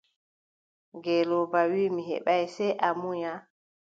Ngelooba 0.97 1.61
wii: 1.71 1.93
mi 1.95 2.01
heɓaay, 2.09 2.43
sey 2.55 2.73
a 2.87 2.89
munya. 2.99 3.33